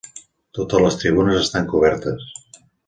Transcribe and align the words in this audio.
Totes 0.59 0.81
les 0.85 0.97
tribunes 1.03 1.39
estan 1.43 1.71
cobertes. 1.75 2.29